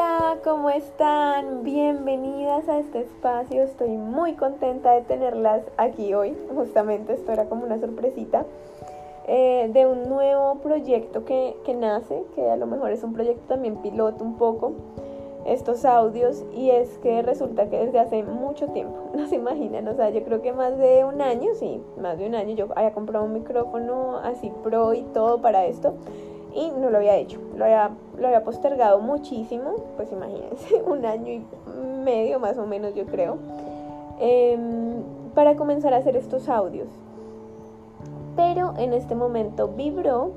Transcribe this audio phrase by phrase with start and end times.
[0.00, 1.62] Hola, ¿cómo están?
[1.62, 3.62] Bienvenidas a este espacio.
[3.62, 6.34] Estoy muy contenta de tenerlas aquí hoy.
[6.54, 8.46] Justamente esto era como una sorpresita
[9.28, 13.42] eh, de un nuevo proyecto que, que nace, que a lo mejor es un proyecto
[13.46, 14.72] también piloto un poco
[15.44, 19.94] estos audios y es que resulta que desde hace mucho tiempo, no se imaginan, o
[19.94, 22.94] sea, yo creo que más de un año, sí, más de un año yo había
[22.94, 25.94] comprado un micrófono así pro y todo para esto
[26.54, 31.32] y no lo había hecho, lo había, lo había postergado muchísimo, pues imagínense, un año
[31.32, 31.42] y
[32.04, 33.38] medio más o menos yo creo,
[34.18, 35.02] em,
[35.34, 36.88] para comenzar a hacer estos audios.
[38.36, 40.30] Pero en este momento vibró,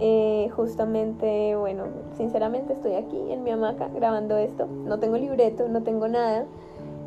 [0.00, 1.84] eh, justamente, bueno,
[2.16, 6.46] sinceramente estoy aquí en mi hamaca grabando esto, no tengo libreto, no tengo nada.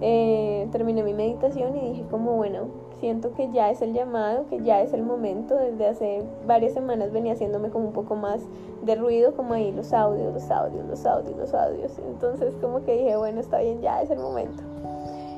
[0.00, 2.68] Eh, terminé mi meditación y dije como bueno,
[3.00, 5.56] siento que ya es el llamado, que ya es el momento.
[5.56, 8.40] Desde hace varias semanas venía haciéndome como un poco más
[8.82, 11.98] de ruido, como ahí los audios, los audios, los audios, los audios.
[11.98, 14.62] Entonces como que dije, bueno, está bien, ya es el momento.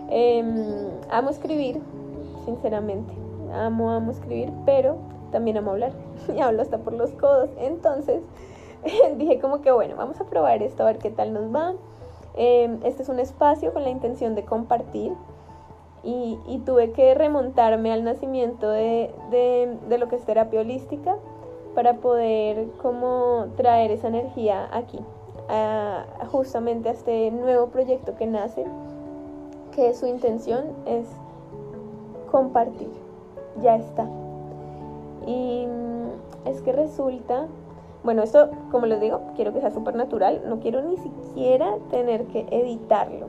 [0.09, 1.81] Em, amo escribir,
[2.45, 3.13] sinceramente.
[3.53, 4.97] Amo, amo escribir, pero
[5.31, 5.93] también amo hablar.
[6.37, 7.51] y hablo hasta por los codos.
[7.59, 8.23] Entonces
[9.17, 11.75] dije como que bueno, vamos a probar esto, a ver qué tal nos va.
[12.37, 15.13] Em, este es un espacio con la intención de compartir
[16.03, 19.11] y, tuve que remontarme al nacimiento de,
[19.89, 21.17] lo que es terapia holística
[21.75, 24.99] para poder como traer esa energía aquí,
[26.31, 28.65] justamente a este nuevo proyecto que nace,
[29.75, 31.07] que su intención es
[32.31, 32.91] compartir,
[33.63, 34.07] ya está.
[35.27, 35.67] Y
[36.47, 37.47] es que resulta,
[38.03, 42.25] bueno, esto como les digo, quiero que sea súper natural, no quiero ni siquiera tener
[42.27, 43.29] que editarlo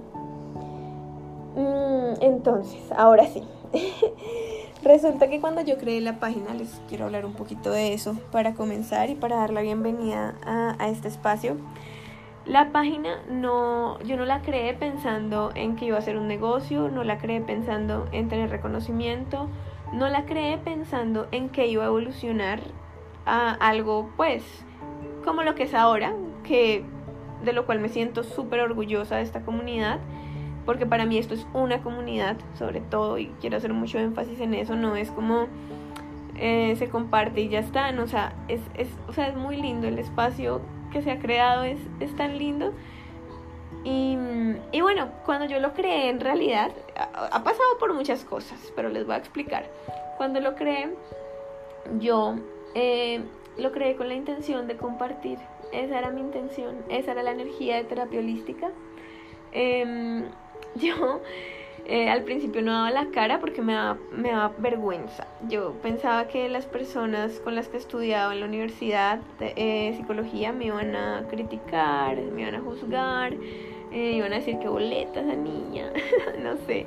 [1.56, 3.44] Mm, entonces, ahora sí.
[4.84, 8.56] Resulta que cuando yo creé la página, les quiero hablar un poquito de eso para
[8.56, 11.58] comenzar y para dar la bienvenida a, este espacio.
[12.46, 16.90] La página no, yo no la creé pensando en que iba a ser un negocio,
[16.90, 19.48] no la creé pensando en tener reconocimiento,
[19.94, 22.60] no la creé pensando en que iba a evolucionar
[23.28, 24.44] a algo pues
[25.24, 26.84] como lo que es ahora, que
[27.44, 30.00] de lo cual me siento súper orgullosa de esta comunidad
[30.66, 34.54] porque para mí esto es una comunidad, sobre todo, y quiero hacer mucho énfasis en
[34.54, 35.48] eso, no es como
[36.38, 39.88] eh, se comparte y ya está, o, sea, es, es, o sea, es muy lindo
[39.88, 40.62] el espacio
[40.92, 42.74] que se ha creado, es, es tan lindo.
[43.84, 44.18] Y,
[44.72, 49.06] y, bueno, cuando yo lo creé, en realidad, ha, pasado por muchas cosas, pero les
[49.06, 49.66] voy a explicar.
[50.18, 50.90] Cuando lo creé,
[52.00, 52.36] yo
[52.76, 53.22] eh,
[53.58, 55.40] lo creé con la intención de compartir.
[55.72, 58.70] Esa era mi intención, esa era la energía de terapia holística.
[59.52, 60.26] Em,
[60.76, 61.22] yo
[61.86, 65.28] eh, al principio no daba la cara porque me daba, me daba vergüenza.
[65.50, 70.54] Yo pensaba que las personas con las que estudiaba en la universidad de eh, psicología
[70.54, 73.34] me iban a criticar, me iban a juzgar,
[73.92, 75.92] eh, iban a decir que boleta esa niña,
[76.42, 76.86] no sé.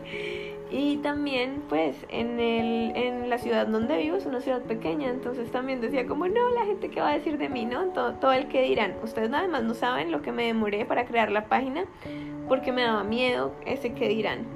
[0.70, 5.50] Y también, pues, en, el, en la ciudad donde vivo es una ciudad pequeña, entonces
[5.50, 7.84] también decía como, no, la gente que va a decir de mí, ¿no?
[7.88, 8.94] Todo, todo el que dirán.
[9.02, 11.84] Ustedes además no saben lo que me demoré para crear la página,
[12.48, 14.46] porque me daba miedo ese que dirán.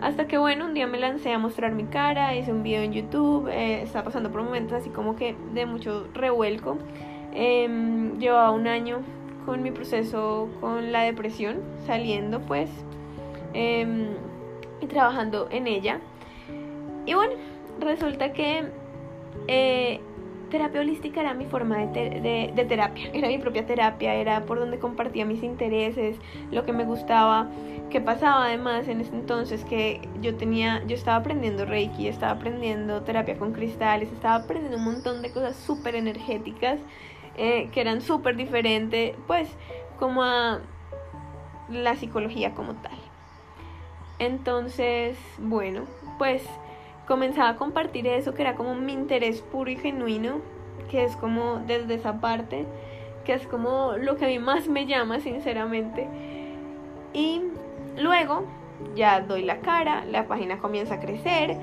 [0.00, 2.92] Hasta que bueno, un día me lancé a mostrar mi cara, hice un video en
[2.92, 6.78] YouTube, eh, estaba pasando por momentos así como que de mucho revuelco.
[7.32, 9.00] Em, llevaba un año
[9.46, 12.68] con mi proceso con la depresión, saliendo pues
[13.52, 14.08] em,
[14.86, 16.00] trabajando en ella.
[17.06, 17.34] Y bueno,
[17.80, 18.64] resulta que
[19.48, 20.00] eh,
[20.50, 24.78] terapia holística era mi forma de, de, terapia, era mi propia terapia, era por donde
[24.78, 26.16] compartía mis intereses,
[26.50, 27.48] lo que me gustaba,
[27.90, 33.02] que pasaba además en ese entonces que yo tenía, yo estaba aprendiendo Reiki, estaba aprendiendo
[33.02, 36.78] terapia con cristales, estaba aprendiendo un montón de cosas súper energéticas
[37.36, 39.48] eh, que eran súper diferentes, pues
[39.98, 40.60] como a
[41.68, 43.03] la psicología como tal.
[44.18, 45.82] Entonces, bueno,
[46.18, 46.42] pues
[47.06, 50.40] comenzaba a compartir eso, que era como mi interés puro y genuino,
[50.90, 52.66] que es como desde esa parte,
[53.24, 56.06] que es como lo que a mí más me llama, sinceramente.
[57.12, 57.42] Y
[57.98, 58.44] luego
[58.94, 61.56] ya doy la cara, la página comienza a crecer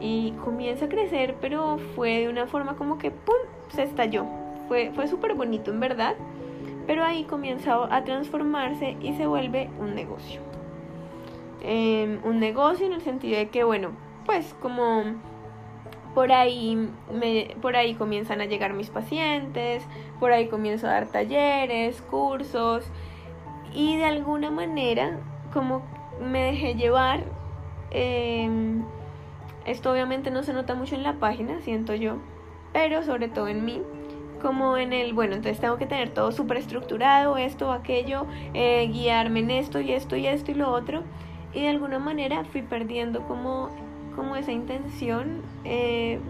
[0.00, 3.36] y comienza a crecer, pero fue de una forma como que ¡pum!
[3.68, 4.26] se estalló.
[4.68, 6.14] Fue, fue súper bonito en verdad,
[6.86, 10.47] pero ahí comienza a transformarse y se vuelve un negocio.
[11.62, 13.90] Em, un negocio en el sentido de que, bueno,
[14.26, 15.02] pues como
[16.14, 16.76] por ahí,
[17.12, 19.84] me, por ahí comienzan a llegar mis pacientes,
[20.18, 22.84] por ahí comienzo a dar talleres, cursos
[23.72, 25.18] y de alguna manera
[25.52, 25.82] como
[26.20, 27.24] me dejé llevar.
[27.90, 28.82] Em,
[29.64, 32.16] esto obviamente no se nota mucho en la página, siento yo,
[32.72, 33.82] pero sobre todo en mí,
[34.42, 39.40] como en el, bueno, entonces tengo que tener todo súper estructurado, esto, aquello, eh, guiarme
[39.40, 41.02] en esto y esto y esto y lo otro.
[41.58, 43.70] Y de alguna manera fui perdiendo como,
[44.14, 46.20] como esa intención eh,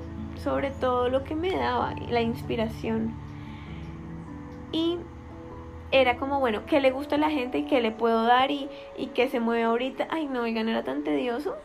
[0.43, 3.13] sobre todo lo que me daba, la inspiración.
[4.73, 4.97] Y
[5.91, 8.71] era como, bueno, ¿qué le gusta a la gente y qué le puedo dar y,
[8.97, 10.09] y qué se mueve ahorita?
[10.11, 11.57] Ay, no, oigan, era tan tedioso.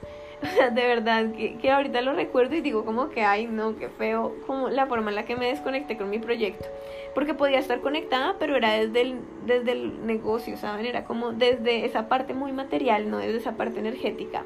[0.74, 4.36] De verdad, que, que ahorita lo recuerdo y digo como que, ay, no, qué feo,
[4.46, 6.66] como la forma en la que me desconecté con mi proyecto.
[7.16, 10.86] Porque podía estar conectada, pero era desde el, desde el negocio, ¿saben?
[10.86, 14.44] Era como desde esa parte muy material, no desde esa parte energética.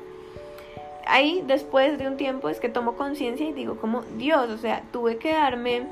[1.06, 4.84] Ahí, después de un tiempo, es que tomo conciencia y digo como, Dios, o sea,
[4.92, 5.84] tuve que darme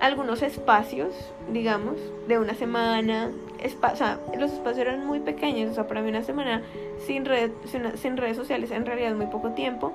[0.00, 1.14] algunos espacios,
[1.52, 1.96] digamos,
[2.28, 3.30] de una semana.
[3.60, 6.62] o sea, los espacios eran muy pequeños, o sea, para mí una semana
[7.06, 7.50] sin, red,
[7.94, 9.92] sin, redes sociales en realidad es muy poco tiempo.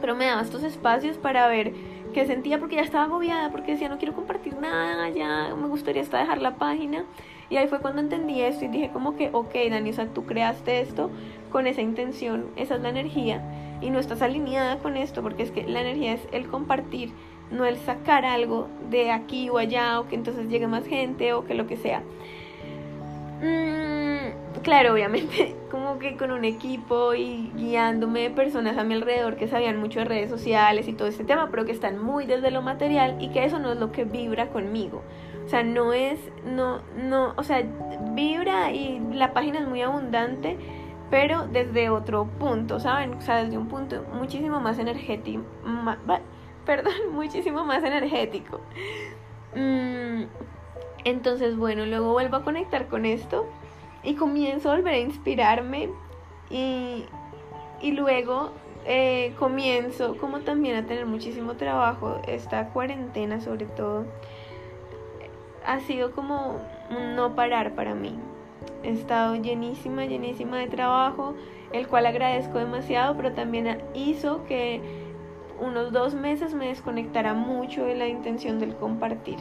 [0.00, 1.72] Pero me daba estos espacios para ver
[2.12, 6.02] qué sentía porque ya estaba agobiada, porque decía no quiero compartir nada, ya me gustaría
[6.02, 7.04] hasta dejar la página.
[7.48, 10.26] Y ahí fue cuando entendí esto y dije como que, ok, Dani, o sea, tú
[10.26, 11.10] creaste esto
[11.50, 13.42] con esa intención, esa es la energía
[13.80, 17.10] y no estás alineada con esto porque es que la energía es el compartir
[17.50, 21.44] no el sacar algo de aquí o allá o que entonces llegue más gente o
[21.44, 22.02] que lo que sea.
[23.40, 29.48] Mm, claro, obviamente, como que con un equipo y guiándome personas a mi alrededor que
[29.48, 32.62] sabían mucho de redes sociales y todo este tema, pero que están muy desde lo
[32.62, 35.02] material y que eso no es lo que vibra conmigo.
[35.44, 37.62] O sea, no es, no, no, o sea,
[38.14, 40.58] vibra y la página es muy abundante,
[41.08, 43.14] pero desde otro punto, ¿saben?
[43.14, 45.44] O sea, desde un punto muchísimo más energético,
[46.66, 48.60] perdón, muchísimo más energético.
[49.54, 50.24] Mm,
[51.04, 53.46] entonces, bueno, luego vuelvo a conectar con esto
[54.02, 55.88] y comienzo a volver a inspirarme
[56.50, 57.06] y,
[57.80, 58.50] y luego
[58.84, 64.04] eh, comienzo como también a tener muchísimo trabajo, esta cuarentena sobre todo,
[65.64, 66.60] ha sido como
[67.14, 68.16] no parar para mí.
[68.84, 71.34] He estado llenísima, llenísima de trabajo,
[71.72, 75.05] el cual agradezco demasiado, pero también hizo que
[75.60, 79.38] unos dos meses me desconectará mucho de la intención del compartir.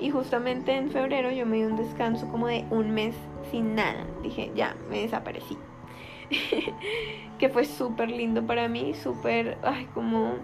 [0.00, 3.14] Y justamente en febrero yo me di un descanso como de un mes
[3.50, 4.06] sin nada.
[4.22, 5.58] Dije, ya, me desaparecí.
[7.38, 10.34] que fue súper lindo para mí, súper, ay, como,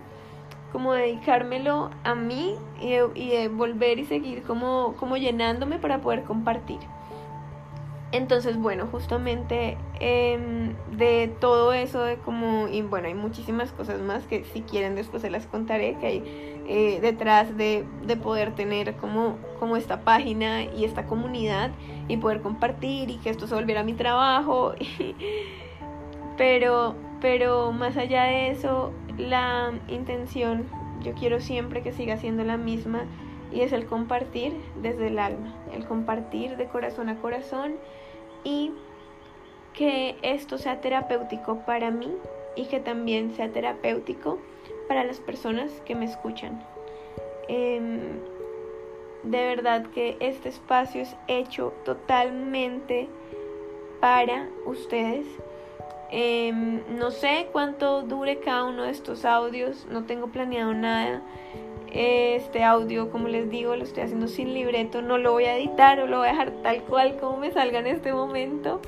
[0.73, 6.81] como dedicármelo a mí y, y volver y seguir como, como llenándome para poder compartir.
[8.13, 14.25] Entonces, bueno, justamente em, de todo eso, de como, y bueno, hay muchísimas cosas más
[14.25, 16.23] que si quieren después se las contaré, que hay
[16.69, 21.73] eh, detrás de, de, poder tener como, como esta página y esta comunidad
[22.07, 24.75] y poder compartir y que esto se volviera mi trabajo.
[26.37, 30.65] pero, pero más allá de eso, la intención,
[31.03, 33.05] yo quiero siempre que siga siendo la misma
[33.53, 34.53] y es el compartir
[34.83, 37.77] desde el alma, el compartir de corazón a corazón
[38.45, 38.73] y
[39.73, 42.13] que esto sea terapéutico para mí
[42.57, 44.39] y que también sea terapéutico
[44.89, 46.63] para las personas que me escuchan.
[47.49, 48.19] Em,
[49.23, 53.09] de verdad que este espacio es hecho totalmente
[54.01, 55.27] para ustedes.
[56.11, 61.23] Em, no sé cuánto dure cada uno de estos audios, no tengo planeado nada.
[61.99, 65.99] Este audio, como les digo, lo estoy haciendo sin libreto, no lo voy a editar
[66.01, 68.83] o lo voy a dejar tal cual como me salga en este momento.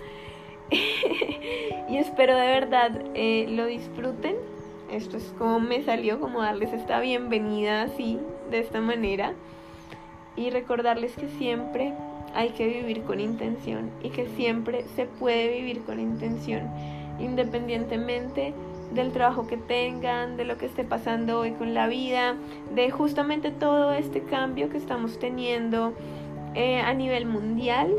[1.89, 4.37] y espero de verdad eh, lo disfruten.
[4.93, 8.19] Esto es como me salió, como darles esta bienvenida así,
[8.51, 9.33] de esta manera.
[10.37, 11.95] Y recordarles que siempre
[12.35, 16.69] hay que vivir con intención y que siempre se puede vivir con intención,
[17.19, 18.53] independientemente
[18.93, 22.37] del trabajo que tengan, de lo que esté pasando hoy con la vida,
[22.75, 25.93] de justamente todo este cambio que estamos teniendo
[26.55, 27.93] eh, a nivel mundial,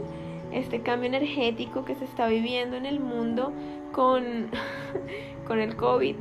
[0.52, 3.54] este cambio energético que se está viviendo en el mundo
[3.92, 4.48] con,
[5.48, 6.16] con el COVID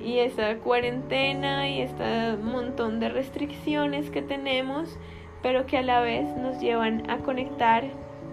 [0.00, 4.96] y esta cuarentena y este montón de restricciones que tenemos,
[5.42, 7.84] pero que a la vez nos llevan a conectar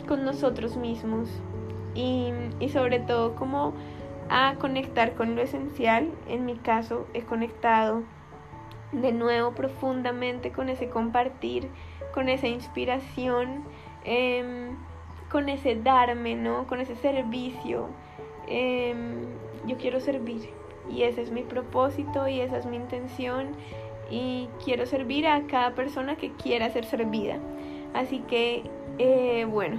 [0.07, 1.29] con nosotros mismos.
[1.95, 3.73] Y, y sobre todo como
[4.29, 6.09] a conectar con lo esencial.
[6.27, 8.03] En mi caso, he conectado
[8.91, 11.67] de nuevo profundamente con ese compartir,
[12.13, 13.63] con esa inspiración,
[14.03, 14.75] em,
[15.29, 16.67] con ese darme, ¿no?
[16.67, 17.89] Con ese servicio.
[18.47, 19.25] Em,
[19.65, 20.49] yo quiero servir
[20.89, 23.55] y ese es mi propósito y esa es mi intención
[24.09, 27.39] y quiero servir a cada persona que quiera ser servida.
[27.93, 28.63] Así que,
[28.99, 29.77] eh, bueno,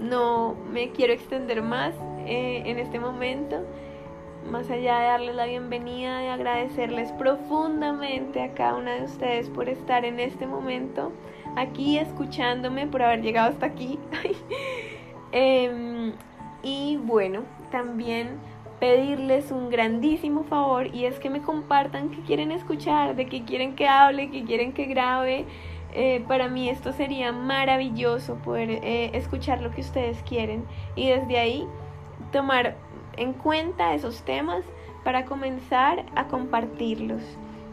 [0.00, 1.94] no me quiero extender más.
[2.26, 3.64] Eh, en este momento.
[4.50, 9.68] más allá de darles la bienvenida, de agradecerles profundamente a cada una de ustedes por
[9.68, 11.12] estar en este momento
[11.56, 13.98] aquí escuchándome, por haber llegado hasta aquí.
[15.32, 16.12] Em,
[16.62, 18.40] y bueno, también
[18.80, 23.76] pedirles un grandísimo favor y es que me compartan qué quieren escuchar, de qué quieren
[23.76, 25.44] que hable, qué quieren que grabe.
[25.92, 31.38] Eh, para mí esto sería maravilloso poder eh, escuchar lo que ustedes quieren y desde
[31.38, 31.66] ahí
[32.30, 32.76] tomar
[33.16, 34.64] en cuenta esos temas
[35.04, 37.22] para comenzar a compartirlos.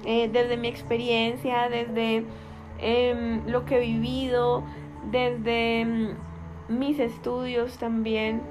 [0.05, 2.23] Eh, desde mi experiencia, desde
[2.79, 4.63] em, lo que he vivido,
[5.11, 6.15] desde em,
[6.69, 8.41] mis estudios también,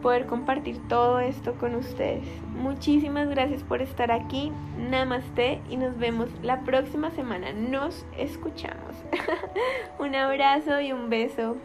[0.00, 2.26] poder compartir todo esto con ustedes.
[2.54, 4.52] Muchísimas gracias por estar aquí.
[4.78, 7.52] Namaste y nos vemos la próxima semana.
[7.52, 8.94] Nos escuchamos.
[9.98, 11.56] un abrazo y un beso.